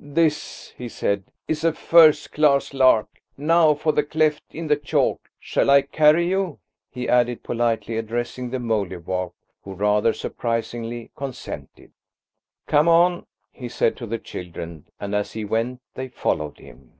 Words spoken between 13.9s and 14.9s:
to the children,